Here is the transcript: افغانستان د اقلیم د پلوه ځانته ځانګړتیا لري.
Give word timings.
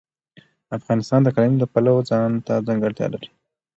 افغانستان 0.77 1.19
د 1.21 1.27
اقلیم 1.31 1.53
د 1.59 1.63
پلوه 1.73 2.01
ځانته 2.09 2.53
ځانګړتیا 2.67 3.07
لري. 3.13 3.29